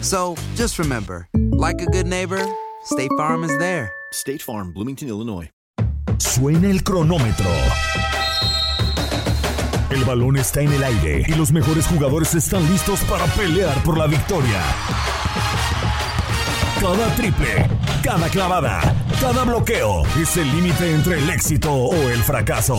[0.00, 2.44] So just remember, like a good neighbor,
[2.84, 3.90] State Farm is there.
[4.12, 5.50] State Farm, Bloomington, Illinois.
[6.18, 7.50] Suena el cronómetro.
[9.90, 13.96] El balón está en el aire y los mejores jugadores están listos para pelear por
[13.96, 14.62] la victoria.
[16.80, 17.66] Cada triple,
[18.02, 18.80] cada clavada,
[19.20, 22.78] cada bloqueo es el límite entre el éxito o el fracaso.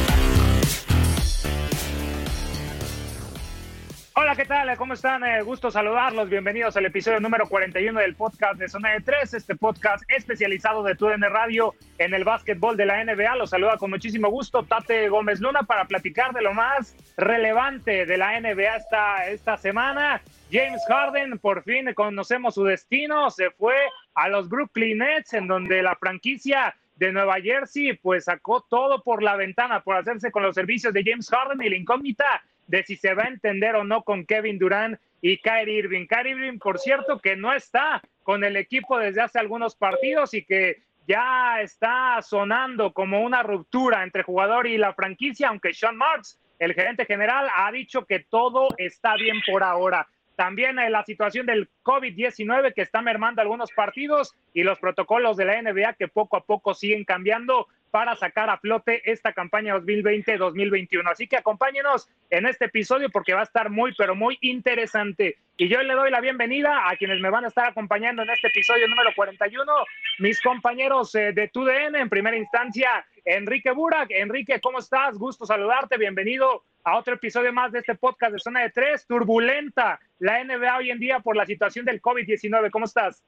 [4.51, 4.77] Tal?
[4.77, 5.23] ¿Cómo están?
[5.23, 6.29] Eh, gusto saludarlos.
[6.29, 10.93] Bienvenidos al episodio número 41 del podcast de Zona de Tres, este podcast especializado de
[10.93, 13.37] TUDN Radio en el básquetbol de la NBA.
[13.37, 18.17] Los saluda con muchísimo gusto Tate Gómez Luna para platicar de lo más relevante de
[18.17, 20.21] la NBA esta, esta semana.
[20.51, 23.77] James Harden, por fin conocemos su destino, se fue
[24.15, 29.23] a los Brooklyn Nets, en donde la franquicia de Nueva Jersey pues sacó todo por
[29.23, 32.95] la ventana por hacerse con los servicios de James Harden y la incógnita de si
[32.95, 36.07] se va a entender o no con Kevin Durant y Kyrie Irving.
[36.07, 40.45] Kyrie Irving, por cierto, que no está con el equipo desde hace algunos partidos y
[40.45, 46.39] que ya está sonando como una ruptura entre jugador y la franquicia, aunque Sean Marks,
[46.59, 50.07] el gerente general, ha dicho que todo está bien por ahora.
[50.37, 55.43] También en la situación del COVID-19 que está mermando algunos partidos y los protocolos de
[55.43, 61.11] la NBA que poco a poco siguen cambiando para sacar a flote esta campaña 2020-2021.
[61.11, 65.37] Así que acompáñenos en este episodio porque va a estar muy, pero muy interesante.
[65.57, 68.47] Y yo le doy la bienvenida a quienes me van a estar acompañando en este
[68.47, 69.71] episodio número 41,
[70.19, 74.09] mis compañeros eh, de TUDN, en primera instancia, Enrique Burak.
[74.11, 75.17] Enrique, ¿cómo estás?
[75.17, 79.05] Gusto saludarte, bienvenido a otro episodio más de este podcast de Zona de Tres.
[79.05, 82.71] Turbulenta la NBA hoy en día por la situación del COVID-19.
[82.71, 83.23] ¿Cómo estás?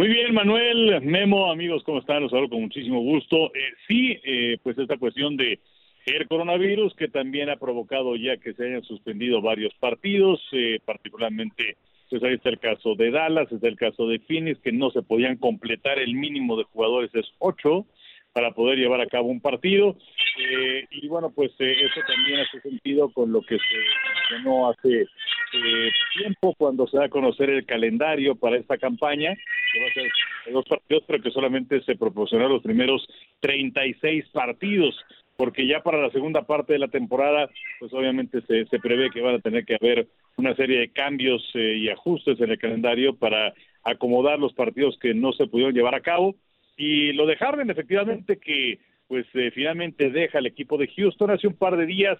[0.00, 2.22] Muy bien, Manuel, Memo, amigos, ¿cómo están?
[2.22, 3.54] Los saludo con muchísimo gusto.
[3.54, 5.60] Eh, sí, eh, pues esta cuestión de
[6.06, 11.76] el coronavirus que también ha provocado ya que se hayan suspendido varios partidos, eh, particularmente,
[12.08, 15.02] pues ahí está el caso de Dallas, está el caso de Phoenix, que no se
[15.02, 17.84] podían completar el mínimo de jugadores, es ocho,
[18.32, 19.96] para poder llevar a cabo un partido.
[20.38, 25.06] Eh, y bueno, pues eh, eso también hace sentido con lo que se mencionó hace
[25.52, 29.34] eh, tiempo cuando se da a conocer el calendario para esta campaña,
[29.72, 33.06] que va a ser dos partidos, pero que solamente se proporcionaron los primeros
[33.40, 34.96] 36 partidos
[35.40, 37.48] porque ya para la segunda parte de la temporada,
[37.78, 40.06] pues obviamente se, prevé que van a tener que haber
[40.36, 45.32] una serie de cambios y ajustes en el calendario para acomodar los partidos que no
[45.32, 46.34] se pudieron llevar a cabo.
[46.76, 51.46] Y lo de Harden, efectivamente, que pues eh, finalmente deja el equipo de Houston hace
[51.46, 52.18] un par de días,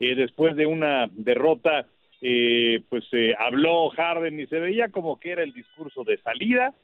[0.00, 1.86] eh, después de una derrota,
[2.22, 3.04] eh, pues
[3.38, 6.74] habló Harden y se veía como que era el discurso de salida,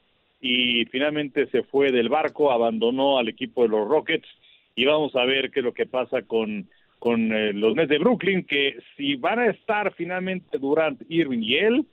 [0.41, 4.27] y finalmente se fue del barco, abandonó al equipo de los Rockets.
[4.75, 6.69] Y vamos a ver qué es lo que pasa con,
[6.99, 11.57] con eh, los Nets de Brooklyn, que si van a estar finalmente Durant, Irving y
[11.57, 11.85] él,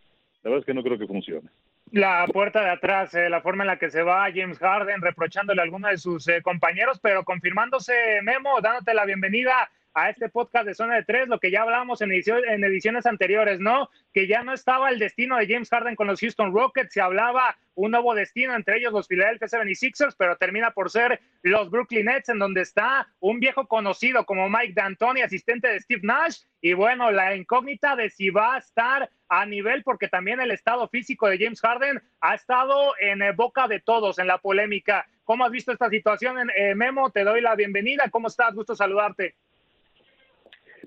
[0.43, 1.49] la verdad es que no creo que funcione.
[1.93, 5.61] La puerta de atrás, eh, la forma en la que se va James Harden, reprochándole
[5.61, 10.67] a alguno de sus eh, compañeros, pero confirmándose, Memo, dándote la bienvenida a este podcast
[10.67, 13.89] de Zona de Tres, lo que ya hablábamos en, ediciones anteriores, ¿no?
[14.13, 17.57] Que ya no estaba el destino de James Harden con los Houston Rockets, se hablaba
[17.75, 22.29] un nuevo destino, entre ellos los Philadelphia 76ers, pero termina por ser los Brooklyn Nets,
[22.29, 27.11] en donde está un viejo conocido como Mike D'Antoni, asistente de Steve Nash, y bueno,
[27.11, 31.39] la incógnita de si va a estar a nivel, porque también el estado físico de
[31.39, 35.07] James Harden ha estado en boca de todos en la polémica.
[35.25, 37.11] ¿Cómo has visto esta situación, eh, Memo?
[37.11, 38.11] Te doy la bienvenida.
[38.11, 38.55] ¿Cómo estás?
[38.55, 39.35] Gusto saludarte.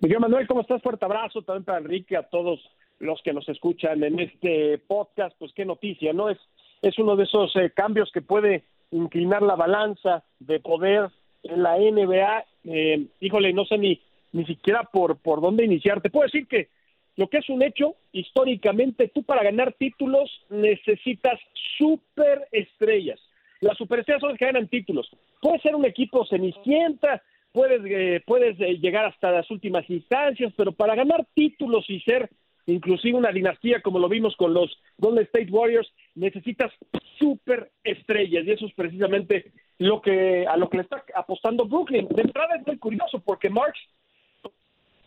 [0.01, 0.81] Miguel Manuel, ¿cómo estás?
[0.81, 2.59] Fuerte abrazo también para Enrique, a todos
[2.99, 5.35] los que nos escuchan en este podcast.
[5.37, 6.29] Pues qué noticia, ¿no?
[6.29, 6.37] Es,
[6.81, 11.09] es uno de esos eh, cambios que puede inclinar la balanza de poder
[11.43, 12.45] en la NBA.
[12.63, 14.01] Eh, híjole, no sé ni,
[14.31, 16.01] ni siquiera por, por dónde iniciar.
[16.01, 16.69] Te puedo decir que
[17.17, 21.37] lo que es un hecho, históricamente, tú para ganar títulos necesitas
[21.77, 23.19] superestrellas.
[23.59, 25.09] Las superestrellas son las que ganan títulos.
[25.41, 30.71] Puede ser un equipo cenicienta, puedes, eh, puedes eh, llegar hasta las últimas instancias, pero
[30.71, 32.29] para ganar títulos y ser
[32.65, 36.71] inclusive una dinastía como lo vimos con los Golden State Warriors, necesitas
[37.17, 42.07] super estrellas y eso es precisamente lo que a lo que le está apostando Brooklyn.
[42.09, 43.79] De entrada es muy curioso porque Marks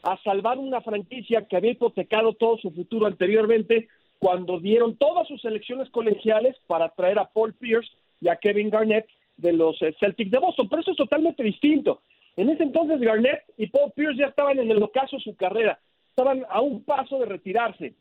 [0.02, 5.44] a salvar una franquicia que había hipotecado todo su futuro anteriormente cuando dieron todas sus
[5.44, 7.90] elecciones colegiales para traer a Paul Pierce
[8.20, 9.06] y a Kevin Garnett
[9.36, 10.68] de los eh, Celtics de Boston.
[10.68, 12.02] Pero eso es totalmente distinto.
[12.36, 15.78] En ese entonces Garnett y Paul Pierce ya estaban en el ocaso de su carrera,
[16.08, 17.94] estaban a un paso de retirarse.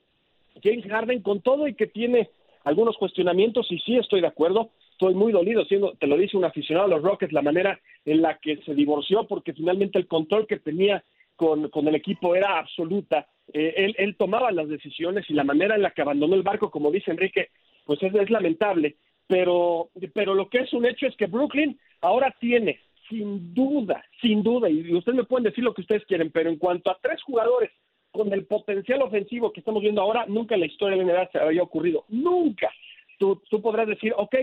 [0.63, 2.30] James Harden con todo y que tiene
[2.63, 6.45] algunos cuestionamientos y sí estoy de acuerdo, estoy muy dolido, siendo, te lo dice un
[6.45, 10.48] aficionado a los Rockets, la manera en la que se divorció porque finalmente el control
[10.48, 11.04] que tenía
[11.36, 13.28] con, con el equipo era absoluta.
[13.51, 16.69] Eh, él, él, tomaba las decisiones y la manera en la que abandonó el barco,
[16.69, 17.50] como dice Enrique,
[17.86, 18.95] pues es, es lamentable.
[19.28, 22.80] Pero, pero lo que es un hecho es que Brooklyn ahora tiene
[23.12, 26.58] sin duda, sin duda, y ustedes me pueden decir lo que ustedes quieren, pero en
[26.58, 27.69] cuanto a tres jugadores
[28.10, 31.31] con el potencial ofensivo que estamos viendo ahora, nunca en la historia de la NBA
[31.31, 32.06] se había ocurrido.
[32.10, 32.72] Nunca.
[33.19, 34.36] Tú, tú podrás decir, ok,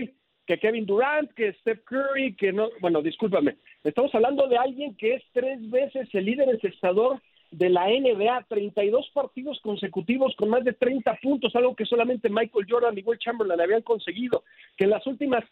[0.45, 5.15] que Kevin Durant, que Steph Curry, que no, bueno, discúlpame, estamos hablando de alguien que
[5.15, 10.73] es tres veces el líder encestador de la NBA, 32 partidos consecutivos con más de
[10.73, 14.43] 30 puntos, algo que solamente Michael Jordan y Will Chamberlain habían conseguido,
[14.77, 15.43] que en las últimas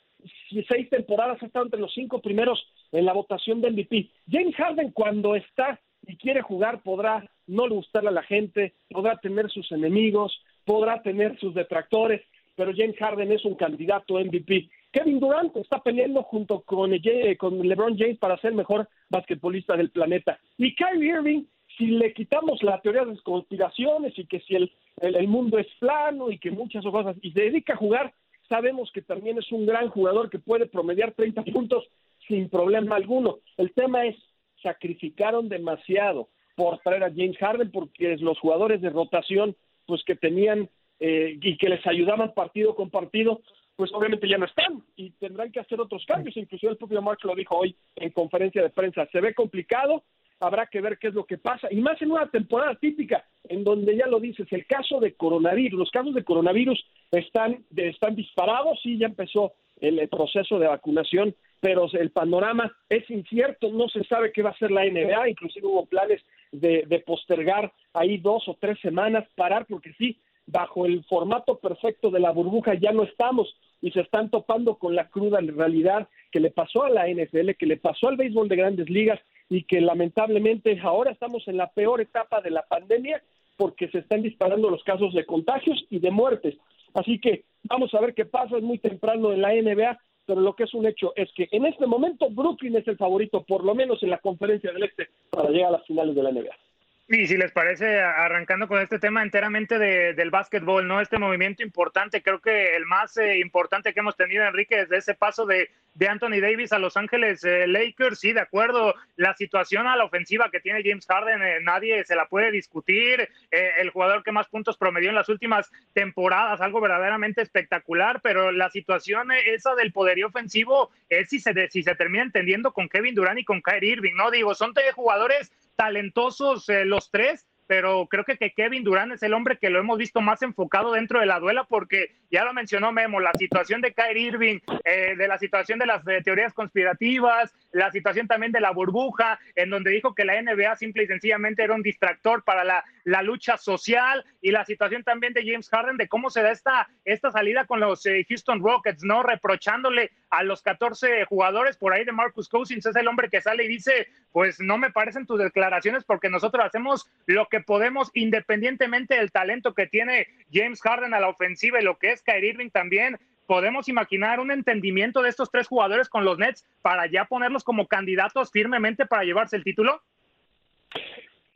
[0.68, 4.10] seis temporadas ha estado entre los cinco primeros en la votación de MVP.
[4.30, 9.50] James Harden cuando está y quiere jugar podrá no gustarle a la gente, podrá tener
[9.50, 12.22] sus enemigos, podrá tener sus detractores,
[12.56, 14.70] pero James Harden es un candidato MVP.
[14.92, 16.92] Kevin Durant está peleando junto con,
[17.38, 20.40] con LeBron James para ser mejor basquetbolista del planeta.
[20.58, 21.44] Y Kyrie Irving
[21.78, 25.68] si le quitamos la teoría de las conspiraciones y que si el, el, mundo es
[25.80, 28.14] plano y que muchas cosas, y se dedica a jugar,
[28.50, 31.88] sabemos que también es un gran jugador que puede promediar 30 puntos
[32.28, 33.40] sin problema alguno.
[33.58, 34.16] El tema es,
[34.62, 40.70] sacrificaron demasiado por traer a James Harden porque los jugadores de rotación, pues que tenían
[41.00, 43.42] eh, y que les ayudaban partido con partido,
[43.76, 46.36] pues obviamente ya no están y tendrán que hacer otros cambios.
[46.36, 49.08] Incluso el propio Mark lo dijo hoy en conferencia de prensa.
[49.12, 50.04] Se ve complicado,
[50.40, 53.64] habrá que ver qué es lo que pasa, y más en una temporada típica, en
[53.64, 58.80] donde ya lo dices, el caso de coronavirus, los casos de coronavirus están, están disparados,
[58.82, 64.32] sí, ya empezó el, proceso de vacunación, pero el panorama es incierto, no se sabe
[64.32, 68.58] qué va a hacer la NBA, inclusive hubo planes de, de postergar ahí dos o
[68.60, 73.54] tres semanas, parar, porque sí, bajo el formato perfecto de la burbuja ya no estamos
[73.82, 77.66] y se están topando con la cruda realidad que le pasó a la NFL, que
[77.66, 82.02] le pasó al béisbol de grandes ligas y que lamentablemente ahora estamos en la peor
[82.02, 83.22] etapa de la pandemia
[83.56, 86.56] porque se están disparando los casos de contagios y de muertes.
[86.94, 90.56] Así que vamos a ver qué pasa, es muy temprano en la NBA, pero lo
[90.56, 93.74] que es un hecho es que en este momento Brooklyn es el favorito, por lo
[93.74, 96.67] menos en la conferencia del Este, para llegar a las finales de la NBA.
[97.10, 101.00] Y si les parece, arrancando con este tema enteramente de, del básquetbol, ¿no?
[101.00, 105.14] Este movimiento importante, creo que el más eh, importante que hemos tenido, Enrique, desde ese
[105.14, 109.88] paso de, de Anthony Davis a Los Ángeles eh, Lakers, sí, de acuerdo, la situación
[109.88, 114.24] a la ofensiva que tiene James Harden, eh, nadie se la puede discutir, el jugador
[114.24, 119.76] que más puntos promedió en las últimas temporadas, algo verdaderamente espectacular, pero la situación esa
[119.76, 123.62] del poderío ofensivo es si se, si se termina entendiendo con Kevin Durant y con
[123.62, 124.30] Kyrie Irving, ¿no?
[124.30, 129.24] Digo, son tres jugadores talentosos eh, los tres, pero creo que, que Kevin Durant es
[129.24, 132.54] el hombre que lo hemos visto más enfocado dentro de la duela porque ya lo
[132.54, 136.54] mencionó Memo, la situación de Kyrie Irving, eh, de la situación de las eh, teorías
[136.54, 141.08] conspirativas, la situación también de la burbuja, en donde dijo que la NBA simple y
[141.08, 145.70] sencillamente era un distractor para la, la lucha social y la situación también de James
[145.70, 149.24] Harden de cómo se da esta, esta salida con los eh, Houston Rockets, ¿no?
[149.24, 153.64] Reprochándole a los 14 jugadores por ahí de Marcus Cousins, es el hombre que sale
[153.64, 159.16] y dice, pues no me parecen tus declaraciones porque nosotros hacemos lo que podemos independientemente
[159.16, 162.72] del talento que tiene James Harden a la ofensiva y lo que es Kyrie Irving
[162.72, 167.64] también, podemos imaginar un entendimiento de estos tres jugadores con los Nets para ya ponerlos
[167.64, 170.04] como candidatos firmemente para llevarse el título?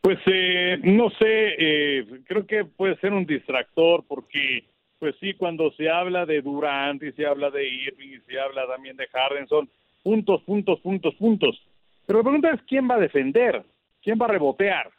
[0.01, 4.65] Pues eh, no sé, eh, creo que puede ser un distractor porque,
[4.97, 8.65] pues sí, cuando se habla de Durant y se habla de Irving y se habla
[8.67, 9.69] también de Harden, son
[10.03, 11.61] puntos, puntos, puntos, puntos.
[12.07, 13.63] Pero la pregunta es quién va a defender,
[14.01, 14.89] quién va a rebotear.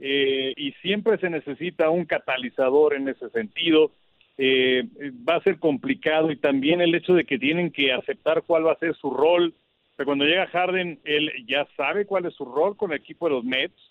[0.00, 3.92] Eh, y siempre se necesita un catalizador en ese sentido.
[4.36, 4.84] Eh,
[5.28, 8.72] va a ser complicado y también el hecho de que tienen que aceptar cuál va
[8.72, 9.54] a ser su rol.
[9.98, 13.34] O cuando llega Harden, él ya sabe cuál es su rol con el equipo de
[13.34, 13.87] los Mets,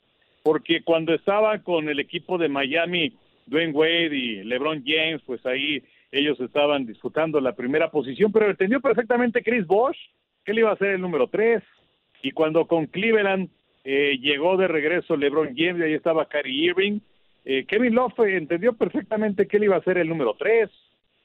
[0.47, 3.11] porque cuando estaba con el equipo de Miami,
[3.47, 8.79] Dwayne Wade y LeBron James, pues ahí ellos estaban disputando la primera posición, pero entendió
[8.79, 9.97] perfectamente Chris Bosh
[10.45, 11.63] que él iba a ser el número tres.
[12.23, 13.49] Y cuando con Cleveland
[13.83, 17.01] eh, llegó de regreso LeBron James y ahí estaba Kyrie Irving,
[17.43, 20.69] eh, Kevin Love entendió perfectamente que él iba a ser el número tres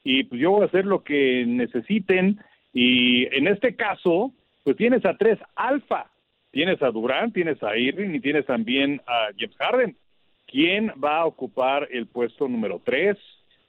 [0.03, 2.41] y pues yo voy a hacer lo que necesiten
[2.73, 4.33] y en este caso
[4.65, 6.07] pues tienes a tres alfa,
[6.53, 9.97] tienes a Durant, tienes a Irving y tienes también a James Harden.
[10.45, 13.17] ¿Quién va a ocupar el puesto número tres?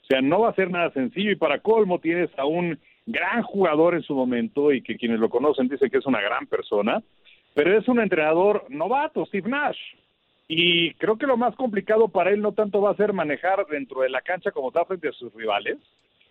[0.03, 3.43] O sea, no va a ser nada sencillo y para colmo tienes a un gran
[3.43, 7.03] jugador en su momento y que quienes lo conocen dicen que es una gran persona,
[7.55, 9.79] pero es un entrenador novato, Steve Nash.
[10.47, 14.03] Y creo que lo más complicado para él no tanto va a ser manejar dentro
[14.03, 15.79] de la cancha como está frente a sus rivales,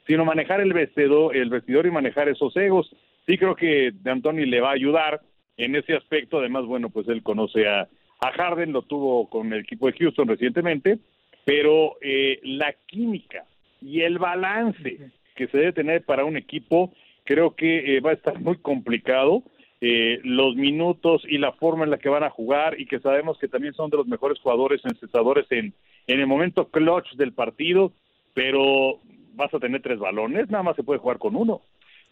[0.05, 2.95] sino manejar el vestidor, el vestidor y manejar esos egos.
[3.25, 5.21] Sí creo que de Antoni le va a ayudar
[5.57, 6.39] en ese aspecto.
[6.39, 7.87] Además, bueno, pues él conoce a,
[8.19, 10.99] a Harden, lo tuvo con el equipo de Houston recientemente,
[11.45, 13.45] pero eh, la química
[13.81, 16.93] y el balance que se debe tener para un equipo
[17.25, 19.43] creo que eh, va a estar muy complicado
[19.81, 23.37] eh, los minutos y la forma en la que van a jugar y que sabemos
[23.37, 25.73] que también son de los mejores jugadores encestadores en,
[26.07, 27.91] en el momento clutch del partido,
[28.33, 28.99] pero
[29.33, 31.61] vas a tener tres balones, nada más se puede jugar con uno.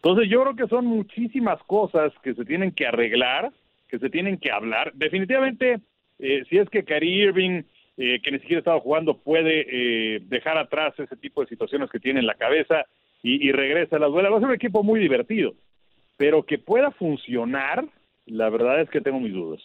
[0.03, 3.51] Entonces yo creo que son muchísimas cosas que se tienen que arreglar,
[3.87, 4.91] que se tienen que hablar.
[4.93, 5.79] Definitivamente,
[6.19, 7.63] eh, si es que Kyrie Irving,
[7.97, 11.99] eh, que ni siquiera estaba jugando, puede eh, dejar atrás ese tipo de situaciones que
[11.99, 12.85] tiene en la cabeza
[13.21, 15.53] y, y regresa a la duela, va a ser un equipo muy divertido
[16.21, 17.83] pero que pueda funcionar,
[18.27, 19.59] la verdad es que tengo mis dudas.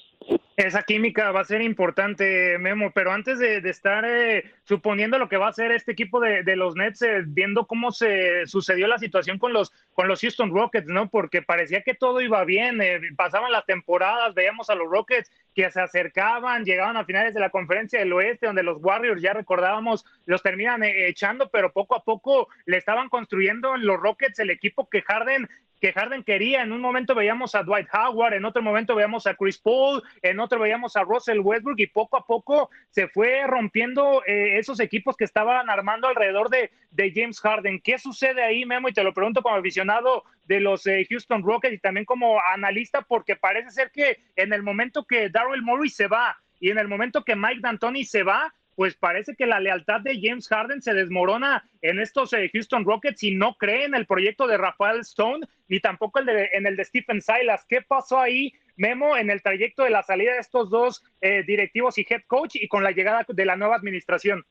[0.56, 5.36] Esa química va a ser importante, Memo, pero antes de, estar eh, suponiendo lo que
[5.36, 9.38] va a hacer este equipo de, los Nets, eh, viendo cómo se sucedió la situación
[9.38, 11.10] con los, con los Houston Rockets, ¿no?
[11.10, 15.70] Porque parecía que todo iba bien, eh, pasaban las temporadas, veíamos a los Rockets que
[15.70, 20.06] se acercaban, llegaban a finales de la conferencia del oeste, donde los Warriors, ya recordábamos,
[20.24, 25.02] los terminan echando, pero poco a poco le estaban construyendo los Rockets el equipo que
[25.02, 25.46] Harden
[25.80, 26.62] que Harden quería.
[26.62, 30.40] En un momento veíamos a Dwight Howard, en otro momento veíamos a Chris Paul, en
[30.40, 35.16] otro veíamos a Russell Westbrook y poco a poco se fue rompiendo eh, esos equipos
[35.16, 37.80] que estaban armando alrededor de, de, James Harden.
[37.80, 38.88] ¿Qué sucede ahí, Memo?
[38.88, 43.02] Y te lo pregunto como aficionado de los eh, Houston Rockets y también como analista,
[43.02, 46.88] porque parece ser que en el momento que Darrell Morris se va y en el
[46.88, 50.92] momento que Mike D'Antoni se va, pues parece que la lealtad de James Harden se
[50.92, 55.46] desmorona en estos eh, Houston Rockets y no cree en el proyecto de Rafael Stone
[55.68, 57.64] ni tampoco el de, en el de Stephen Silas.
[57.66, 61.98] ¿Qué pasó ahí, Memo, en el trayecto de la salida de estos dos eh, directivos
[61.98, 64.44] y head coach y con la llegada de la nueva administración?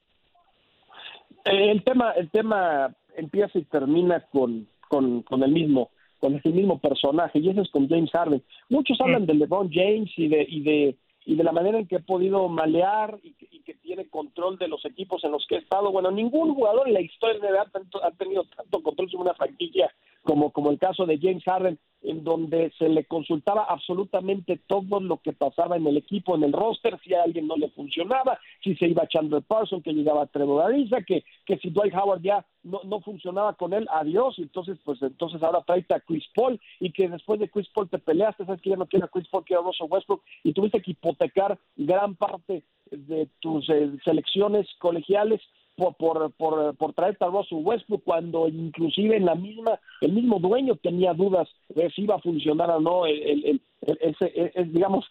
[1.45, 6.79] El tema, el tema empieza y termina con, con, con el mismo con el mismo
[6.79, 8.41] personaje y ese es con James Harden.
[8.69, 9.25] Muchos hablan mm.
[9.27, 12.47] de LeBron James y de y de y de la manera en que ha podido
[12.47, 15.91] malear y que, tiene control de los equipos en los que ha estado.
[15.91, 17.65] Bueno, ningún jugador en la historia de ha,
[18.03, 22.23] ha tenido tanto control sobre una franquicia como, como el caso de James Harden, en
[22.23, 26.99] donde se le consultaba absolutamente todo lo que pasaba en el equipo, en el roster,
[27.03, 30.63] si a alguien no le funcionaba, si se iba echando el Parson, que llegaba Trevor
[30.63, 35.01] Ariza, que, que si Dwight Howard ya no, no funcionaba con él, adiós, entonces pues
[35.01, 38.61] entonces ahora trae a Chris Paul, y que después de Chris Paul te peleaste, sabes
[38.61, 41.57] que ya no quiere a Chris Paul, quiere a Russell Westbrook, y tuviste que hipotecar
[41.75, 45.41] gran parte de tus eh, selecciones colegiales
[45.75, 50.39] por, por, por, por traer a Russell Westbrook cuando inclusive en la misma, el mismo
[50.39, 55.05] dueño tenía dudas de si iba a funcionar o no el, el, el, ese, digamos,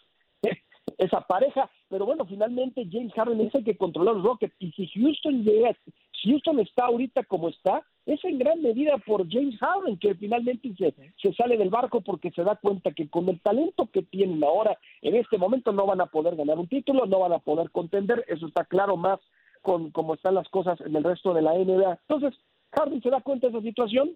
[0.98, 4.86] esa pareja, pero bueno, finalmente James Harden es el que controla los Rockets y si
[4.88, 5.76] Houston llega,
[6.12, 10.72] si Houston está ahorita como está, es en gran medida por James Harden que finalmente
[10.76, 14.42] se, se sale del barco porque se da cuenta que con el talento que tienen
[14.44, 17.70] ahora, en este momento no van a poder ganar un título, no van a poder
[17.70, 19.20] contender, eso está claro más
[19.62, 21.98] con cómo están las cosas en el resto de la NBA.
[22.08, 22.38] Entonces,
[22.72, 24.10] Harden se da cuenta de esa situación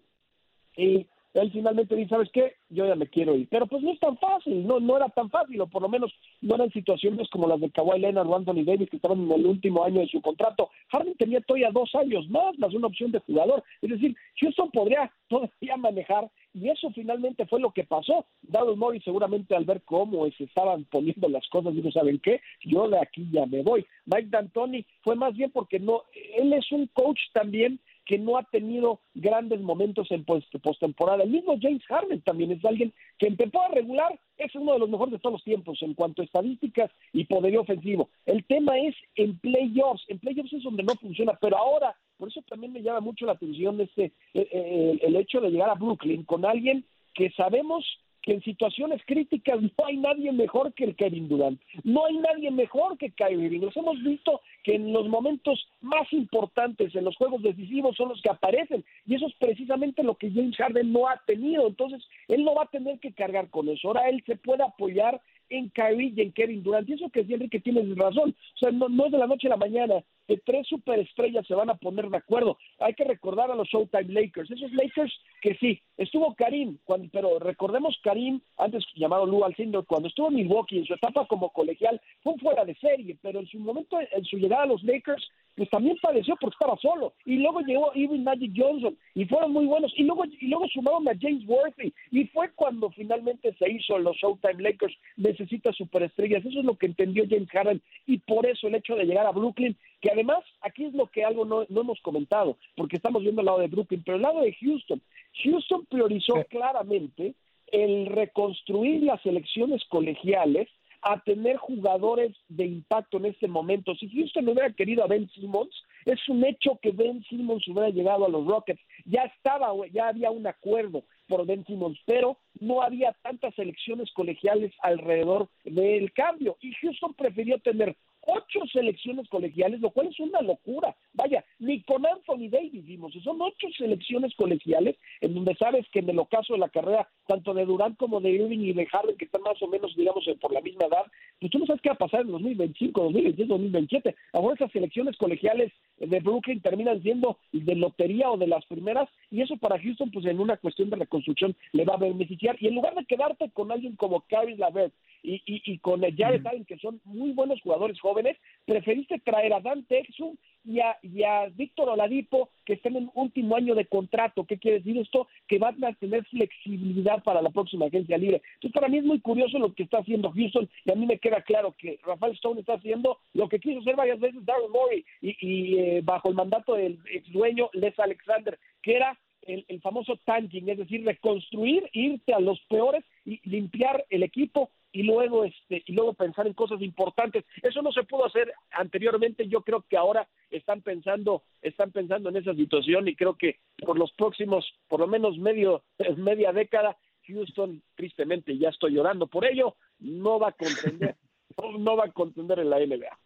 [0.76, 2.54] y él finalmente dice, ¿sabes qué?
[2.70, 3.48] Yo ya me quiero ir.
[3.50, 6.12] Pero pues no es tan fácil, no, no era tan fácil, o por lo menos
[6.40, 9.46] no eran situaciones como las de Kawhi Leonard o Anthony Davis que estaban en el
[9.46, 10.70] último año de su contrato.
[10.90, 13.62] Harden tenía todavía dos años más, más una opción de jugador.
[13.82, 18.26] Es decir, Houston podría todavía manejar y eso finalmente fue lo que pasó.
[18.42, 22.40] Dallas Morris seguramente al ver cómo se estaban poniendo las cosas, dijo, ¿saben qué?
[22.64, 23.86] Yo de aquí ya me voy.
[24.06, 26.04] Mike D'Antoni fue más bien porque no,
[26.36, 31.24] él es un coach también que no ha tenido grandes momentos en postemporada.
[31.24, 34.88] El mismo James Harden también es alguien que en temporada regular es uno de los
[34.88, 38.08] mejores de todos los tiempos en cuanto a estadísticas y poderío ofensivo.
[38.24, 40.02] El tema es en playoffs.
[40.08, 43.32] En playoffs es donde no funciona, pero ahora, por eso también me llama mucho la
[43.32, 47.84] atención este, eh, eh, el hecho de llegar a Brooklyn con alguien que sabemos
[48.22, 51.60] que en situaciones críticas no hay nadie mejor que el Kevin Durant.
[51.84, 53.60] No hay nadie mejor que Kyrie Irving.
[53.60, 58.20] Nos hemos visto que en los momentos más importantes, en los juegos decisivos, son los
[58.20, 58.84] que aparecen.
[59.06, 61.66] Y eso es precisamente lo que James Harden no ha tenido.
[61.66, 63.88] Entonces, él no va a tener que cargar con eso.
[63.88, 65.20] Ahora él se puede apoyar
[65.50, 66.88] en Kyrie y en Kevin Durant.
[66.88, 68.34] Y eso que sí, que tienes razón.
[68.54, 71.54] O sea, no, no es de la noche a la mañana que tres superestrellas se
[71.54, 72.58] van a poner de acuerdo.
[72.78, 74.50] Hay que recordar a los Showtime Lakers.
[74.50, 80.08] Esos Lakers que sí, estuvo Karim, cuando, pero recordemos Karim, antes llamado Lou Alcindor, cuando
[80.08, 83.58] estuvo en Milwaukee en su etapa como colegial, fue fuera de serie, pero en su
[83.58, 85.26] momento, en su llegada a los Lakers,
[85.58, 87.14] pues también padeció porque estaba solo.
[87.24, 89.92] Y luego llegó Even Magic Johnson y fueron muy buenos.
[89.96, 91.92] Y luego, y luego sumaron a James Worthy.
[92.12, 94.96] Y fue cuando finalmente se hizo los Showtime Lakers.
[95.16, 96.44] Necesita superestrellas.
[96.46, 97.82] Eso es lo que entendió James Harden.
[98.06, 101.24] Y por eso el hecho de llegar a Brooklyn, que además aquí es lo que
[101.24, 104.42] algo no, no hemos comentado, porque estamos viendo el lado de Brooklyn, pero el lado
[104.42, 105.02] de Houston.
[105.42, 107.34] Houston priorizó claramente
[107.72, 110.68] el reconstruir las elecciones colegiales
[111.02, 113.94] a tener jugadores de impacto en este momento.
[113.94, 115.70] Si Houston no hubiera querido a Ben Simmons,
[116.04, 118.80] es un hecho que Ben Simmons hubiera llegado a los Rockets.
[119.04, 124.72] Ya estaba, ya había un acuerdo por Ben Simmons, pero no había tantas elecciones colegiales
[124.82, 126.56] alrededor del cambio.
[126.60, 127.96] Y Houston prefirió tener
[128.28, 130.94] ocho selecciones colegiales, lo cual es una locura.
[131.14, 136.10] Vaya, ni con Anthony Davis vimos, son ocho selecciones colegiales en donde sabes que en
[136.10, 139.24] el ocaso de la carrera, tanto de Durant como de Irving y de Harden, que
[139.24, 141.06] están más o menos, digamos, por la misma edad,
[141.40, 144.14] pues tú no sabes qué va a pasar en 2025, 2026, 2027.
[144.32, 149.42] Ahora esas selecciones colegiales de Brooklyn terminan siendo de lotería o de las primeras, y
[149.42, 152.56] eso para Houston, pues en una cuestión de reconstrucción le va a beneficiar.
[152.60, 156.64] Y en lugar de quedarte con alguien como Kevin Lavert y, y, con Jared Allen,
[156.64, 158.17] que son muy buenos jugadores jóvenes,
[158.64, 163.86] preferiste traer a Dante Exum y a, Víctor Oladipo, que están en último año de
[163.86, 164.44] contrato.
[164.44, 165.26] ¿Qué quiere decir esto?
[165.46, 168.42] Que van a tener flexibilidad para la próxima agencia libre.
[168.54, 171.18] Entonces, para mí es muy curioso lo que está haciendo Houston y a mí me
[171.18, 175.04] queda claro que Rafael Stone está haciendo lo que quiso hacer varias veces Darren Morey
[175.22, 180.18] y, eh, bajo el mandato del ex dueño Les Alexander, que era el, el, famoso
[180.26, 185.82] tanking, es decir, reconstruir, irte a los peores y limpiar el equipo y luego este
[185.86, 187.44] y luego pensar en cosas importantes.
[187.62, 189.48] Eso no se pudo hacer anteriormente.
[189.48, 193.98] Yo creo que ahora están pensando están pensando en esa situación y creo que por
[193.98, 195.82] los próximos por lo menos medio
[196.16, 196.96] media década
[197.26, 201.16] Houston tristemente ya estoy llorando por ello no va a contender
[201.78, 203.18] no va a contender en la NBA.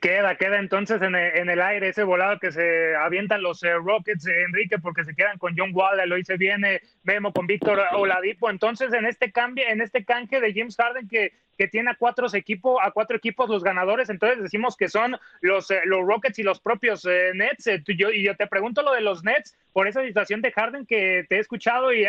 [0.00, 4.42] Queda, queda entonces en el, aire ese volado que se avientan los eh, Rockets, eh,
[4.42, 8.50] Enrique, porque se quedan con John Wall, lo hice bien, eh, Memo con Víctor Oladipo.
[8.50, 12.24] Entonces, en este cambio, en este canje de James Harden que que tiene a cuatro
[12.32, 16.42] equipos, a cuatro equipos los ganadores, entonces decimos que son los, eh, los Rockets y
[16.42, 17.66] los propios eh, Nets.
[17.66, 21.26] Eh, y yo te pregunto lo de los Nets por esa situación de Harden que
[21.28, 22.06] te he escuchado y,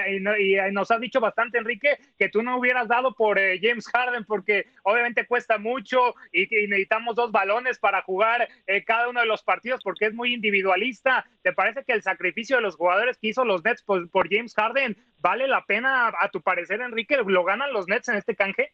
[0.71, 5.25] nos has dicho bastante, Enrique, que tú no hubieras dado por James Harden porque obviamente
[5.25, 8.47] cuesta mucho y, necesitamos dos balones para jugar
[8.86, 11.25] cada uno de los partidos porque es muy individualista.
[11.41, 14.53] ¿Te parece que el sacrificio de los jugadores que hizo los Nets por, por James
[14.53, 17.17] Harden vale la pena a tu parecer, Enrique?
[17.25, 18.73] ¿Lo ganan los Nets en este canje?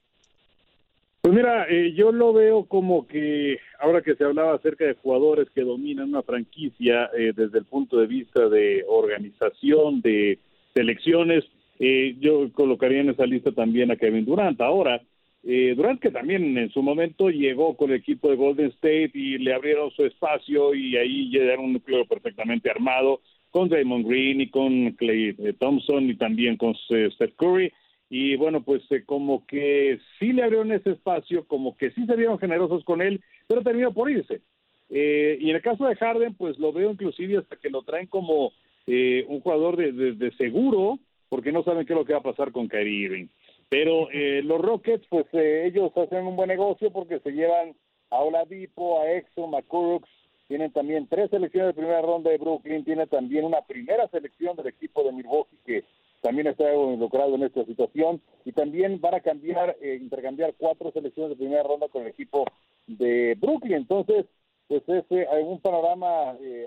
[1.21, 5.47] Pues mira, eh, yo lo veo como que ahora que se hablaba acerca de jugadores
[5.51, 10.39] que dominan una franquicia eh, desde el punto de vista de organización, de
[10.73, 11.43] selecciones,
[11.77, 14.59] eh, yo colocaría en esa lista también a Kevin Durant.
[14.61, 14.99] Ahora,
[15.43, 19.53] Durant que también en su momento llegó con el equipo de Golden State y le
[19.53, 24.91] abrieron su espacio y ahí era un núcleo perfectamente armado con Draymond Green y con
[24.93, 27.71] Clay Thompson y también con Steph Curry
[28.13, 32.17] y bueno, pues eh, como que sí le abrieron ese espacio, como que sí se
[32.17, 34.41] vieron generosos con él, pero terminó por irse.
[34.89, 38.07] Eh, y en el caso de Harden, pues lo veo inclusive hasta que lo traen
[38.07, 38.51] como
[38.85, 42.23] eh, un jugador de, de, seguro, porque no saben qué es lo que va a
[42.23, 43.27] pasar con Kyrie Irving.
[43.69, 47.73] Pero los Rockets, pues ellos hacen un buen negocio porque se llevan
[48.09, 50.09] a Oladipo, a Exxon, a Kurux,
[50.49, 54.67] tienen también tres selecciones de primera ronda de Brooklyn, tiene también una primera selección del
[54.67, 55.85] equipo de Milwaukee que
[56.21, 61.31] también está involucrado en esta situación y también van a cambiar, eh, intercambiar cuatro selecciones
[61.31, 62.45] de primera ronda con el equipo
[62.87, 63.73] de Brooklyn.
[63.73, 64.25] Entonces,
[64.67, 66.65] pues es eh, un panorama eh,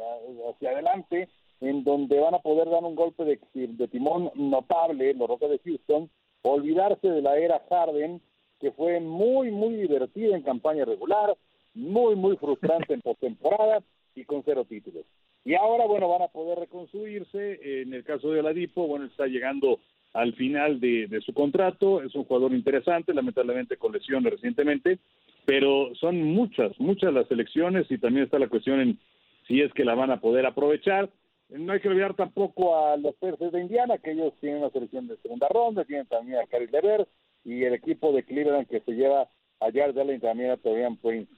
[0.51, 1.29] hacia adelante
[1.61, 5.59] en donde van a poder dar un golpe de, de timón notable los Rockets de
[5.71, 6.11] Houston,
[6.43, 8.21] olvidarse de la era Harden,
[8.61, 11.37] que fue muy, muy divertida en campaña regular,
[11.75, 13.83] muy, muy frustrante en postemporada
[14.15, 15.05] y con cero títulos.
[15.45, 17.83] Y ahora, bueno, van a poder reconstruirse.
[17.83, 19.79] En el caso de Oladipo, bueno, está llegando
[20.15, 22.01] al final de, su contrato.
[22.03, 24.99] Es un jugador interesante, lamentablemente con lesiones recientemente,
[25.45, 28.99] pero son muchas, muchas las elecciones y también está la cuestión en
[29.47, 31.11] si es que la van a poder aprovechar.
[31.51, 35.07] No hay que olvidar tampoco a los Pacers de Indiana, que ellos tienen una selección
[35.07, 37.07] de segunda ronda, tienen también a Caris Lever
[37.45, 39.29] y el equipo de Cleveland que se lleva
[39.61, 41.31] a Jared Allen también a Torian Prince.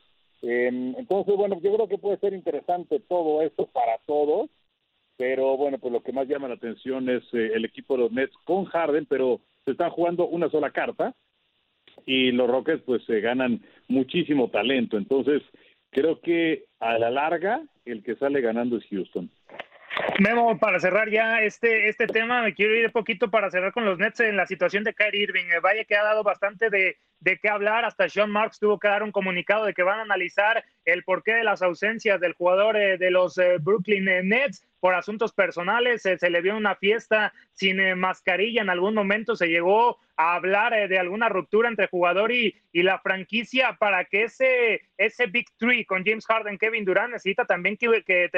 [0.42, 4.50] Em, entonces, bueno, yo creo que puede ser interesante todo esto para todos,
[5.16, 8.12] pero bueno, pues lo que más llama la atención es eh, el equipo de los
[8.12, 11.14] Nets con Harden, pero se están jugando una sola carta
[12.04, 15.42] y los Rockets pues se ganan muchísimo talento, entonces
[15.90, 19.30] creo que a la larga el que sale ganando es Houston.
[20.18, 23.84] Memo, para cerrar ya este, este tema, me quiero ir un poquito para cerrar con
[23.84, 25.46] los Nets en la situación de Kyrie Irving.
[25.46, 27.84] Eh, vaya que ha dado bastante de, de qué hablar.
[27.84, 31.34] Hasta Sean Marks tuvo que dar un comunicado de que van a analizar el porqué
[31.34, 36.02] de las ausencias del jugador eh, de los eh, Brooklyn Nets por asuntos personales.
[36.02, 38.62] se le vio una fiesta sin mascarilla.
[38.62, 42.98] En algún momento se llegó a hablar de alguna ruptura entre jugador y, y, la
[42.98, 48.02] franquicia para que ese, ese Big Three con James Harden, Kevin Durant necesita también que,
[48.02, 48.30] que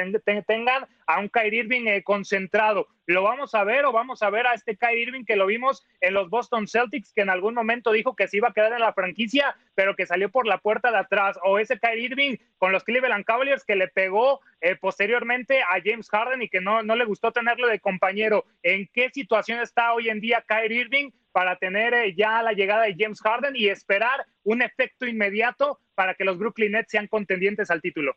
[0.47, 2.89] tengan a un Kyrie Irving eh, concentrado.
[3.07, 5.87] ¿Lo vamos a ver o vamos a ver a este Kyrie Irving que lo vimos
[6.01, 8.81] en los Boston Celtics que en algún momento dijo que se iba a quedar en
[8.81, 11.39] la franquicia pero que salió por la puerta de atrás?
[11.45, 16.11] ¿O ese Kyrie Irving con los Cleveland Cavaliers que le pegó eh, posteriormente a James
[16.11, 18.45] Harden y que no, no le gustó tenerlo de compañero?
[18.65, 21.11] ¿En qué situación está hoy en día Kyrie Irving?
[21.33, 26.15] Para tener eh, ya la llegada de James Harden y esperar un efecto inmediato para
[26.15, 28.15] que los Brooklyn Nets sean contendientes al título.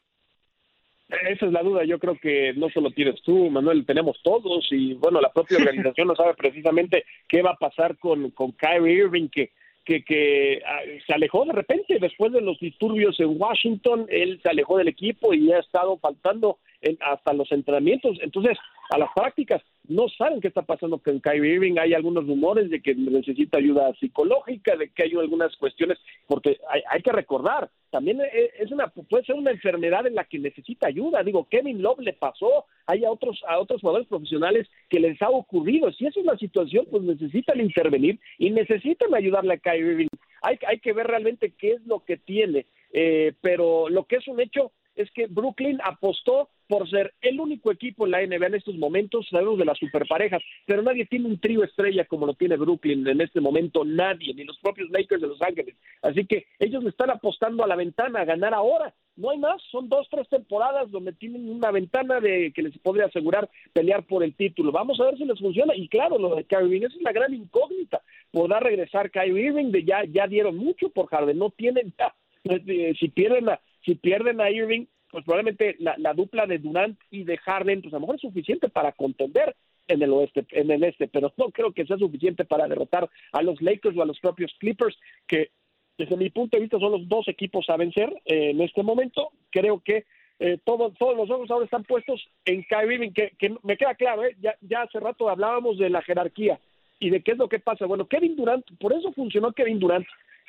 [1.10, 1.84] Esa es la duda.
[1.84, 6.08] Yo creo que no solo tienes tú, Manuel, tenemos todos y bueno, la propia organización
[6.08, 9.52] no sabe precisamente qué va a pasar con, con Kyrie Irving, que,
[9.84, 14.06] que, que ah, se alejó de repente después de los disturbios en Washington.
[14.10, 16.60] Él se alejó del equipo y ha estado faltando
[17.02, 18.17] hasta los entrenamientos.
[18.21, 18.58] Entonces,
[18.91, 19.62] a las prácticas.
[19.88, 21.77] No saben qué está pasando con Kyrie Irving.
[21.80, 27.01] Hay algunos rumores de que necesita ayuda psicológica, de que hay algunas cuestiones, porque hay,
[27.01, 30.88] que recordar, también e, e, es una puede ser una enfermedad en la que necesita
[30.88, 31.23] ayuda.
[31.23, 35.30] Digo, Kevin Love le pasó, hay a otros a otros jugadores profesionales que les ha
[35.30, 35.91] ocurrido.
[35.93, 40.08] Si es la situación, pues necesitan intervenir y necesitan ayudarle a Kyrie Irving.
[40.41, 44.27] Hay, hay que ver realmente qué es lo que tiene, eh, pero lo que es
[44.27, 48.55] un hecho es que Brooklyn apostó por ser el único equipo en la NBA en
[48.55, 52.55] estos momentos, sabemos de las superparejas, pero nadie tiene un trío estrella como lo tiene
[52.55, 55.75] Brooklyn en este momento, nadie, ni los propios Lakers de Los Ángeles.
[56.01, 58.93] Así que ellos le están apostando a la ventana a ganar ahora.
[59.17, 63.07] No hay más, son dos, tres temporadas donde tienen una ventana de que les podría
[63.07, 64.71] asegurar pelear por el título.
[64.71, 65.75] Vamos a ver si les funciona.
[65.75, 68.01] Y claro, lo de Kyrie Irving, es la gran incógnita.
[68.31, 69.71] ¿Podrá regresar Kyrie Irving?
[69.71, 72.15] De ya, ya dieron mucho por Harden, no tienen ya.
[72.45, 77.00] Eh, si pierden a, si pierden a Irving, pues probablemente la, la, dupla de Durant
[77.10, 79.56] y de Harden, pues a lo mejor es suficiente para contender
[79.88, 83.41] en el oeste, en el este, pero no creo que sea suficiente para derrotar a
[83.41, 84.97] los Lakers o a los propios Clippers,
[85.28, 85.52] que
[85.97, 89.32] desde mi punto de vista son los dos equipos a vencer eh, en este momento.
[89.52, 90.06] Creo que
[90.39, 94.36] eh, todos los ojos ahora están puestos en Kyrie que, que me queda claro, eh,
[94.39, 96.60] ya, ya hace rato hablábamos de la jerarquía
[97.00, 97.86] y de qué es lo que pasa.
[97.86, 100.08] Bueno, Kevin Durant, por eso funcionó Kevin Durant,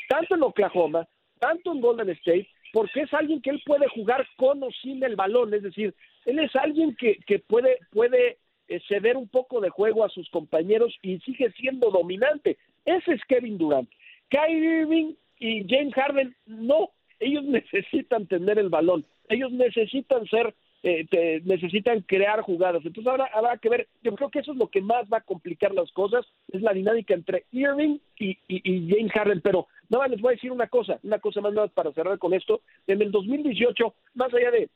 [0.09, 1.07] tanto en Oklahoma,
[1.38, 5.16] tanto en Golden State, porque es alguien que él puede jugar con o sin el
[5.16, 9.68] balón, es decir, él es alguien que, que puede, puede eh, ceder un poco de
[9.68, 12.56] juego a sus compañeros y sigue siendo dominante.
[12.85, 13.88] Ese es Kevin Durant.
[14.30, 21.42] Kyrie Irving y James Harden, no, ellos necesitan tener el balón, ellos necesitan ser eh,
[21.45, 22.85] necesitan crear jugadas.
[22.85, 25.23] Entonces ahora habrá que ver, yo creo que eso es lo que más va a
[25.23, 30.21] complicar las cosas, es la dinámica entre Irving y, y, James Harden, pero nada, les
[30.21, 33.12] voy a decir una cosa, una cosa más nada para cerrar con esto, en el
[33.12, 34.71] 2018, más allá de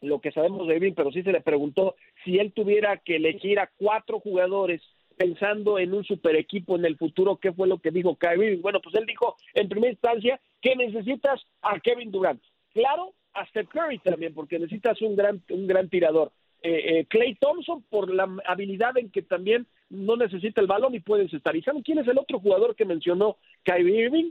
[0.00, 3.58] lo que sabemos de Irving, pero sí se le preguntó si él tuviera que elegir
[3.58, 4.82] a cuatro jugadores
[5.16, 8.56] pensando en un super equipo en el futuro, ¿qué fue lo que dijo Kyrie?
[8.56, 12.40] Bueno, pues él dijo en primera instancia que necesitas a Kevin Durant.
[12.72, 16.32] Claro, hasta Curry también, porque necesitas un gran, un gran tirador.
[16.62, 21.32] Eh, Clay Thompson por la habilidad en que también no necesita el balón y puedes
[21.32, 21.54] estar.
[21.54, 24.30] ¿Y quién es el otro jugador que mencionó Kyrie Irving?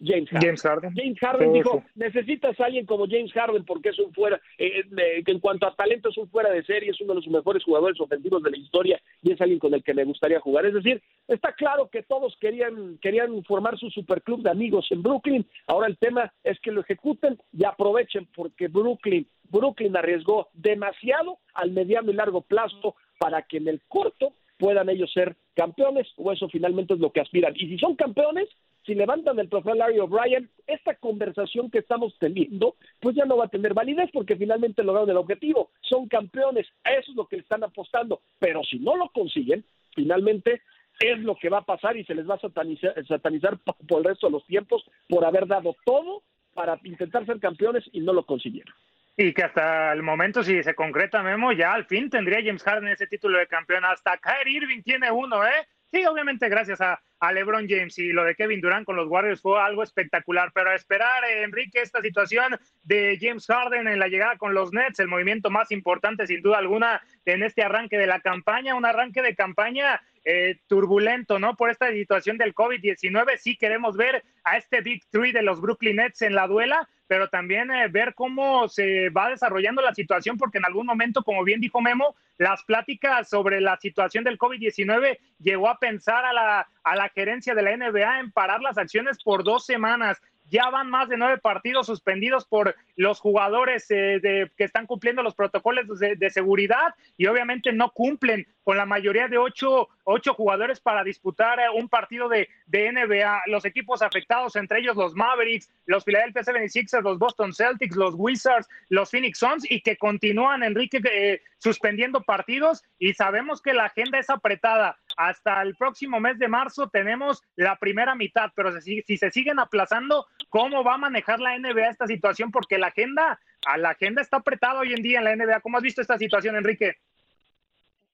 [0.00, 0.92] James Harden.
[0.94, 1.52] James Harden.
[1.52, 5.66] dijo, necesitas a alguien como James Harden porque es un fuera, eh, eh, en cuanto
[5.66, 8.50] a talento es un fuera de serie, es uno de los mejores jugadores ofensivos de
[8.50, 10.66] la historia y es alguien con el que me gustaría jugar.
[10.66, 15.46] Es decir, está claro que todos querían, querían formar su superclub de amigos en Brooklyn.
[15.66, 21.70] Ahora el tema es que lo ejecuten y aprovechen porque Brooklyn, Brooklyn arriesgó demasiado al
[21.70, 26.48] mediano y largo plazo para que en el corto puedan ellos ser campeones o eso
[26.48, 27.54] finalmente es lo que aspiran.
[27.56, 28.48] Y si son campeones,
[28.86, 33.46] si levantan el trofeo Larry O'Brien, esta conversación que estamos teniendo, pues ya no va
[33.46, 35.70] a tener validez porque finalmente lograron el objetivo.
[35.82, 38.22] Son campeones, eso es lo que están apostando.
[38.38, 40.62] Pero si no lo consiguen, finalmente
[41.00, 44.04] es lo que va a pasar y se les va a satanizar, satanizar por el
[44.04, 46.22] resto de los tiempos por haber dado todo
[46.54, 48.74] para intentar ser campeones y no lo consiguieron.
[49.18, 52.88] Y que hasta el momento, si se concreta Memo, ya al fin tendría James Harden
[52.90, 53.84] ese título de campeón.
[53.84, 55.66] Hasta Kyrie Irving tiene uno, ¿eh?
[55.92, 57.00] Sí, obviamente gracias a,
[57.32, 60.74] LeBron James y lo de Kevin Durant con los Warriors fue algo espectacular, pero a
[60.74, 65.08] esperar, eh, Enrique, esta situación de James Harden en la llegada con los Nets, el
[65.08, 69.34] movimiento más importante sin duda alguna en este arranque de la campaña, un arranque de
[69.34, 71.54] campaña eh, turbulento, ¿no?
[71.54, 75.94] Por esta situación del COVID-19, sí queremos ver a este Big Three de los Brooklyn
[75.94, 80.58] Nets en la duela, pero también eh, ver cómo se va desarrollando la situación, porque
[80.58, 85.68] en algún momento, como bien dijo Memo, las pláticas sobre la situación del COVID-19 llegó
[85.68, 89.44] a pensar a la, a la gerencia de la NBA en parar las acciones por
[89.44, 94.64] dos semanas ya van más de nueve partidos suspendidos por los jugadores eh, de, que
[94.64, 99.88] están cumpliendo los protocolos de, seguridad y obviamente no cumplen con la mayoría de ocho,
[100.04, 103.42] ocho jugadores para disputar eh, un partido de, de, NBA.
[103.46, 108.68] Los equipos afectados, entre ellos los Mavericks, los Philadelphia 76ers, los Boston Celtics, los Wizards,
[108.88, 114.18] los Phoenix Suns y que continúan, Enrique, eh, suspendiendo partidos y sabemos que la agenda
[114.18, 114.96] es apretada.
[115.16, 119.58] Hasta el próximo mes de marzo tenemos la primera mitad, pero si, si se siguen
[119.58, 122.50] aplazando, ¿cómo va a manejar la NBA esta situación?
[122.50, 125.60] Porque la agenda, a la agenda está apretada hoy en día en la NBA.
[125.60, 126.96] ¿Cómo has visto esta situación, Enrique?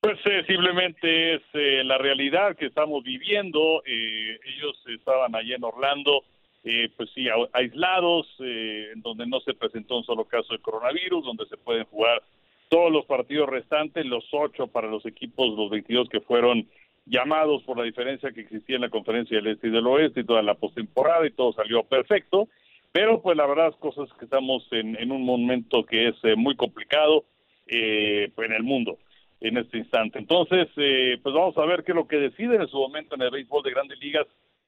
[0.03, 3.85] Pues eh, simplemente es eh, la realidad que estamos viviendo.
[3.87, 6.25] Eh, ellos estaban allí en Orlando,
[6.97, 11.57] pues sí, aislados, en donde no se presentó un solo caso de coronavirus, donde se
[11.57, 12.21] pueden jugar
[12.69, 16.69] todos los partidos restantes, los ocho para los equipos, los 22 que fueron
[17.07, 20.25] llamados por la diferencia que existía en la conferencia del Este y del Oeste y
[20.25, 22.49] toda la postemporada y todo salió perfecto,
[22.93, 26.37] pero pues la verdad es cosas que estamos en, en un momento que es eh,
[26.37, 27.25] muy complicado
[27.67, 28.99] eh, en el mundo
[29.43, 30.19] en este instante.
[30.19, 33.23] Entonces, eh, pues vamos a ver qué es lo que deciden en su momento en
[33.23, 34.27] el béisbol de grandes ligas.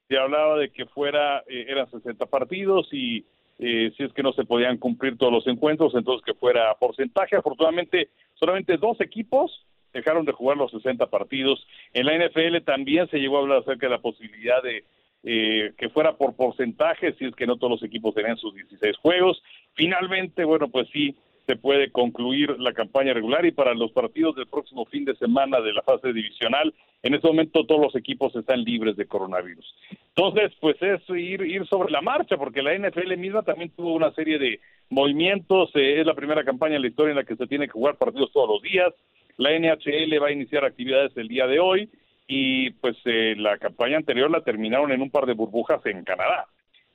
[0.09, 3.25] Se hablaba de que fuera, eh, eran 60 partidos y
[3.59, 7.37] eh, si es que no se podían cumplir todos los encuentros, entonces que fuera porcentaje.
[7.37, 11.66] Afortunadamente, solamente dos equipos dejaron de jugar los 60 partidos.
[11.94, 14.85] En la NFL también se llegó a hablar acerca de la posibilidad de
[15.26, 18.98] eh, que fuera por porcentaje, si es que no todos los equipos tenían sus 16
[18.98, 19.42] juegos.
[19.72, 24.46] Finalmente, bueno, pues sí, se puede concluir la campaña regular y para los partidos del
[24.46, 28.64] próximo fin de semana de la fase divisional, en este momento todos los equipos están
[28.64, 29.74] libres de coronavirus.
[30.16, 34.12] Entonces, pues es ir, ir sobre la marcha, porque la NFL misma también tuvo una
[34.12, 37.46] serie de movimientos, eh, es la primera campaña en la historia en la que se
[37.46, 38.92] tiene que jugar partidos todos los días,
[39.37, 41.90] la NHL va a iniciar actividades el día de hoy
[42.27, 46.47] y pues eh, la campaña anterior la terminaron en un par de burbujas en Canadá.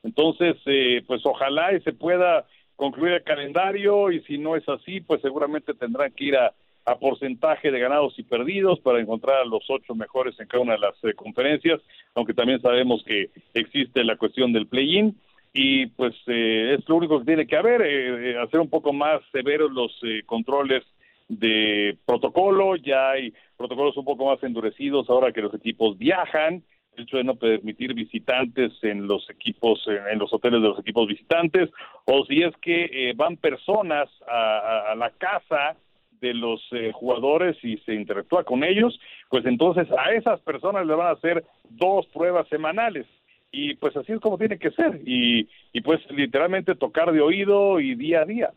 [0.04, 2.46] Entonces, eh, pues ojalá y se pueda
[2.80, 6.54] concluir el calendario y si no es así, pues seguramente tendrán que ir a,
[7.00, 10.80] porcentaje de ganados y perdidos para encontrar a los ocho mejores en cada una de
[10.80, 11.80] las eh, conferencias,
[12.16, 15.16] aunque también sabemos que existe la cuestión del play-in
[15.54, 19.22] y pues eh, es lo único que tiene que haber, eh, hacer un poco más
[19.32, 20.84] severos los controles
[21.30, 26.64] de protocolo, ya hay protocolos un poco más endurecidos ahora que los equipos viajan,
[26.98, 31.08] el hecho de no permitir visitantes en los equipos, en, los hoteles de los equipos
[31.08, 31.70] visitantes,
[32.06, 35.78] o si es que eh, van personas a, la casa
[36.20, 40.96] de los eh, jugadores y se interactúa con ellos, pues entonces a esas personas le
[40.96, 43.06] van a hacer dos pruebas semanales.
[43.52, 45.02] Y pues así es como tiene que ser.
[45.06, 48.52] Y, y pues literalmente tocar de oído y día a día.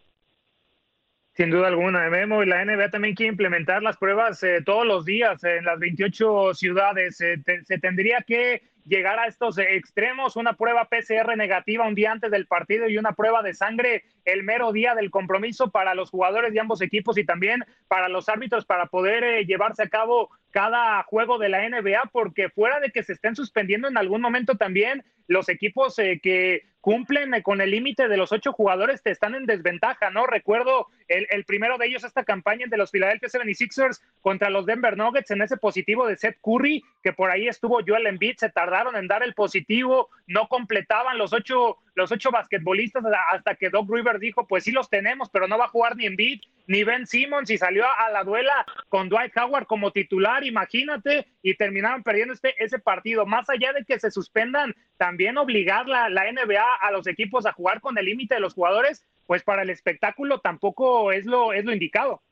[1.35, 5.05] Sin duda alguna, Memo, y la NBA también quiere implementar las pruebas eh, todos los
[5.07, 7.17] días en las 28 ciudades.
[7.17, 12.47] se tendría que llegar a estos extremos, una prueba PCR negativa un día antes del
[12.47, 16.61] partido y una prueba de sangre el mero día del compromiso para los jugadores de
[16.61, 21.39] ambos equipos y también para los árbitros para poder eh, llevarse a cabo cada juego
[21.39, 25.49] de la NBA, porque fuera de que se estén suspendiendo en algún momento también, los
[25.49, 30.11] equipos eh, que cumplen con el límite de los ocho jugadores te están en desventaja,
[30.11, 30.27] ¿no?
[30.27, 35.31] Recuerdo el, primero de ellos, esta campaña de los Philadelphia 76ers contra los Denver Nuggets
[35.31, 39.07] en ese positivo de Seth Curry, que por ahí estuvo Joel Embiid, se tardaron en
[39.07, 44.47] dar el positivo, no completaban los ocho, los ocho basquetbolistas hasta que Doc Rivers dijo,
[44.47, 47.59] pues sí los tenemos, pero no va a jugar ni Embiid ni Ben Simmons y
[47.59, 52.79] salió a, la duela con Dwight Howard como titular, imagínate, y terminaron perdiendo este, ese
[52.79, 53.27] partido.
[53.27, 57.53] Más allá de que se suspendan, también obligar la, la NBA a los equipos a
[57.53, 61.67] jugar con el límite de los jugadores, pues para el espectáculo tampoco es lo, es
[61.67, 62.23] lo indicado.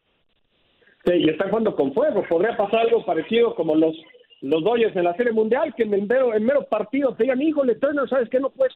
[1.05, 2.25] Sí, y están jugando con fuego.
[2.29, 3.95] Podría pasar algo parecido como los
[4.41, 7.75] los Dodgers en la Serie Mundial, que en mero, en mero partido te digan, híjole,
[7.75, 8.41] Turner, ¿sabes qué?
[8.41, 8.75] No puedes,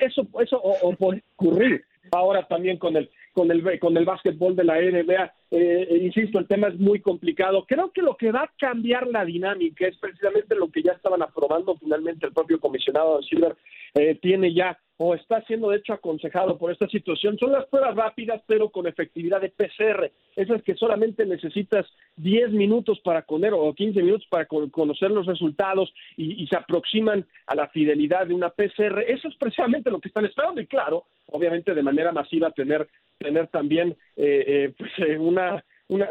[0.00, 4.64] eso, eso o, puede ocurrir ahora también con el con el con el básquetbol de
[4.64, 5.32] la NBA.
[5.54, 7.66] Eh, insisto, el tema es muy complicado.
[7.68, 11.20] Creo que lo que va a cambiar la dinámica es precisamente lo que ya estaban
[11.20, 13.54] aprobando finalmente el propio comisionado Silver
[13.92, 17.96] eh, tiene ya o está siendo de hecho aconsejado por esta situación son las pruebas
[17.96, 20.10] rápidas pero con efectividad de PCR.
[20.36, 21.84] Esas que solamente necesitas
[22.16, 27.54] 10 minutos para conocer o 15 minutos para conocer los resultados y, se aproximan a
[27.54, 29.00] la fidelidad de una PCR.
[29.06, 32.88] Eso es precisamente lo que están esperando y claro, obviamente de manera masiva tener
[33.22, 36.08] tener también eh, eh, pues, eh, una una,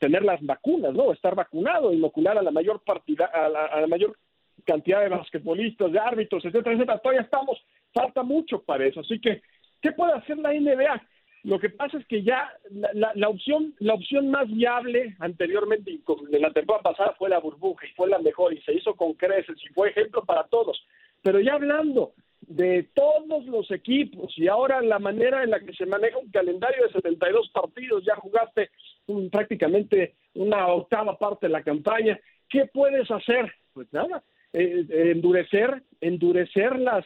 [0.00, 1.12] tener las vacunas, ¿no?
[1.12, 4.16] Estar vacunado, inocular a la mayor partida, a la, la mayor
[4.64, 6.98] cantidad de basquetbolistas, de árbitros, etcétera, etcétera.
[6.98, 7.58] Todavía estamos,
[7.94, 9.00] falta mucho para eso.
[9.00, 9.42] Así que,
[9.80, 11.02] ¿qué puede hacer la NBA?
[11.44, 16.42] Lo que pasa es que ya la, la, opción la opción más viable anteriormente en
[16.42, 19.56] la temporada pasada fue la burbuja y fue la mejor y se hizo con creces
[19.64, 20.84] y fue ejemplo para todos.
[21.22, 22.14] Pero ya hablando
[22.48, 26.84] de todos los equipos y ahora la manera en la que se maneja un calendario
[26.84, 28.70] de 72 partidos, ya jugaste
[29.30, 33.52] prácticamente una octava parte de la campaña, ¿qué puedes hacer?
[33.72, 37.04] Pues nada, eh, endurecer endurecer las,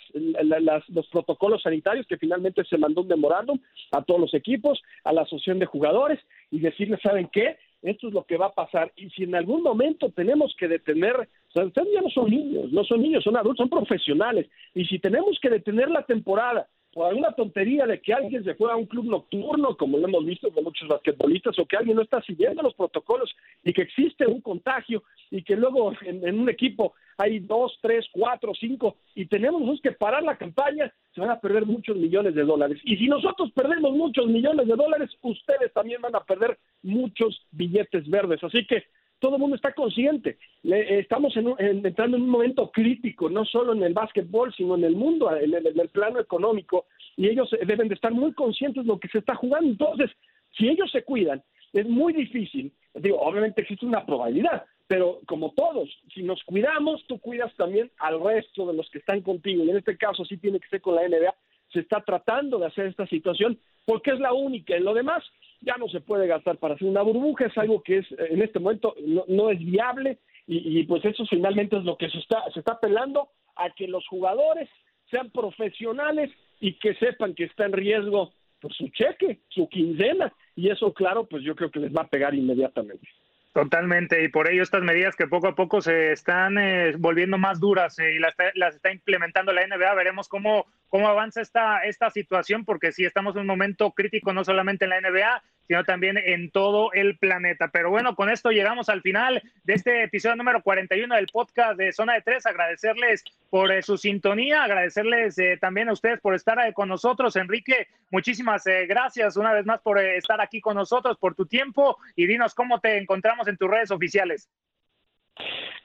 [0.89, 3.59] los protocolos sanitarios que finalmente se mandó un memorándum
[3.93, 6.19] a todos los equipos, a la asociación de jugadores
[6.51, 7.57] y decirles, ¿saben qué?
[7.83, 8.93] Esto es lo que va a pasar.
[8.97, 13.03] Y si en algún momento tenemos que detener, ustedes ya no son niños, no son
[13.03, 14.49] niños, son adultos, son profesionales.
[14.75, 18.71] Y si tenemos que detener la temporada por alguna tontería de que alguien se fue
[18.73, 22.03] a un club nocturno, como lo hemos visto con muchos basquetbolistas, o que alguien no
[22.03, 23.31] está siguiendo los protocolos
[23.63, 28.53] y que existe un contagio y que luego en, un equipo hay dos, tres, cuatro,
[28.59, 32.81] cinco y tenemos que parar la campaña, se van a perder muchos millones de dólares.
[32.85, 38.09] Y si nosotros perdemos muchos millones de dólares, ustedes también van a perder muchos billetes
[38.09, 38.43] verdes.
[38.43, 38.85] Así que
[39.21, 40.39] todo el mundo está consciente.
[40.65, 45.35] estamos entrando en un momento crítico, no solo en el básquetbol, sino en el mundo,
[45.37, 49.19] en el, plano económico, y ellos deben de estar muy conscientes de lo que se
[49.19, 49.71] está jugando.
[49.71, 50.11] Entonces,
[50.57, 52.73] si ellos se cuidan, es muy difícil.
[52.95, 58.21] Digo, obviamente existe una probabilidad, pero como todos, si nos cuidamos, tú cuidas también al
[58.21, 59.63] resto de los que están contigo.
[59.63, 61.35] Y en este caso sí tiene que ser con la NBA.
[61.73, 64.77] Se está tratando de hacer esta situación porque es la única.
[64.77, 65.23] En lo demás,
[65.61, 68.59] ya no se puede gastar para hacer una burbuja, es algo que es en este
[68.59, 68.95] momento
[69.29, 73.29] no, es viable y, pues eso finalmente es lo que se está, se está apelando
[73.55, 74.69] a que los jugadores
[75.11, 76.31] sean profesionales
[76.61, 81.27] y que sepan que está en riesgo por su cheque, su quincena y eso claro
[81.27, 83.07] pues yo creo que les va a pegar inmediatamente.
[83.53, 87.59] Totalmente, y por ello estas medidas que poco a poco se están eh, volviendo más
[87.59, 92.11] duras eh, y las, las, está implementando la NBA, veremos cómo, cómo avanza esta, esta
[92.11, 96.19] situación, porque sí estamos en un momento crítico no solamente en la NBA, sino también
[96.19, 97.69] en todo el planeta.
[97.73, 101.93] Pero bueno, con esto llegamos al final de este episodio número 41 del podcast de
[101.93, 102.45] Zona de Tres.
[102.45, 107.37] Agradecerles por eh, su sintonía, agradecerles eh, también a ustedes por estar eh, con nosotros.
[107.37, 112.27] Enrique, muchísimas gracias una vez más por estar aquí con nosotros, por tu tiempo y
[112.27, 114.51] dinos cómo te encontramos en tus redes oficiales.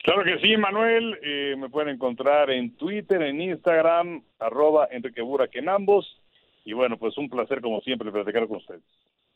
[0.02, 1.20] Claro que sí, Manuel.
[1.60, 6.20] me pueden encontrar en Twitter, en Instagram, arroba Enrique Burak en ambos.
[6.64, 8.82] Y bueno, pues un placer como siempre platicar con ustedes.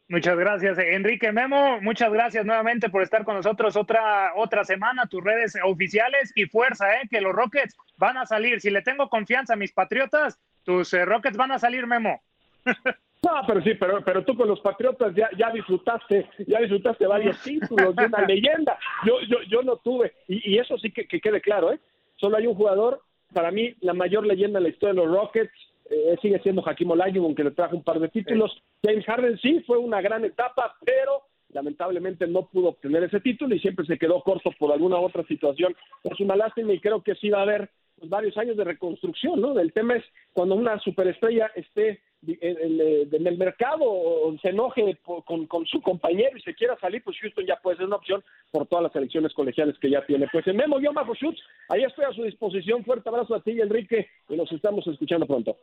[0.09, 1.79] Muchas gracias, Enrique Memo.
[1.81, 6.95] Muchas gracias nuevamente por estar con nosotros otra, otra semana, tus redes oficiales y fuerza,
[6.95, 7.07] ¿eh?
[7.07, 8.59] que los Rockets van a salir.
[8.59, 12.21] Si le tengo confianza a mis Patriotas, tus eh, Rockets van a salir, Memo.
[13.21, 17.37] No, pero sí, pero, pero tú con los Patriotas ya, ya disfrutaste, ya disfrutaste varios
[17.41, 18.79] títulos, de una leyenda.
[19.05, 21.81] Yo, yo, yo no tuve, y, y eso sí que, que quede claro, ¿eh?
[22.15, 23.01] Solo hay un jugador,
[23.33, 25.51] para mí, la mayor leyenda en la historia de los Rockets,
[25.89, 28.51] eh, sigue siendo Hakim Olajuwon que le trajo un par de títulos.
[28.83, 33.59] James Harden sí fue una gran etapa, pero lamentablemente no pudo obtener ese título y
[33.59, 35.75] siempre se quedó corto por alguna otra situación.
[36.03, 37.69] Es una lástima y creo que sí va a haber
[37.99, 39.59] pues, varios años de reconstrucción, ¿no?
[39.59, 45.65] El tema es cuando una superestrella esté en, el mercado o se enoje con, con,
[45.65, 48.83] su compañero y se quiera salir, pues Houston ya puede ser una opción por todas
[48.83, 50.27] las elecciones colegiales que ya tiene.
[50.31, 51.39] Pues en Memo, yo, Majo Schutz,
[51.69, 52.83] ahí estoy a su disposición.
[52.83, 55.57] Fuerte abrazo a ti Enrique y nos estamos escuchando pronto.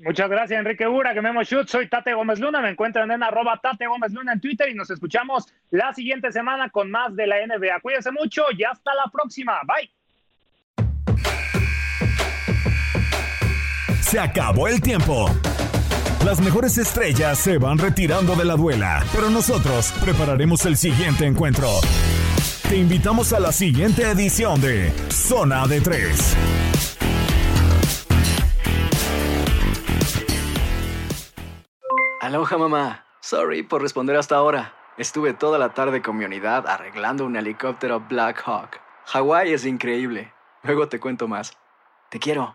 [0.00, 1.70] Muchas gracias, Enrique Ura, que Memo Schutz.
[1.70, 2.60] Soy Tate Gómez Luna.
[2.60, 6.68] Me encuentran en arroba Tate Gómez Luna en Twitter y nos escuchamos la siguiente semana
[6.68, 7.80] con más de la NBA.
[7.80, 9.60] Cuídense mucho y hasta la próxima.
[9.66, 10.03] Bye.
[14.14, 15.26] Se acabó el tiempo.
[16.24, 21.66] Las mejores estrellas se van retirando de la duela, pero nosotros prepararemos el siguiente encuentro.
[22.68, 26.36] Te invitamos a la siguiente edición de Zona de Tres.
[32.20, 33.06] Aloha mamá.
[33.20, 34.74] Sorry por responder hasta ahora.
[34.96, 38.80] Estuve toda la tarde con mi unidad arreglando un helicóptero Black Hawk.
[39.06, 40.32] Hawái es increíble.
[40.62, 41.58] Luego te cuento más.
[42.10, 42.54] Te quiero.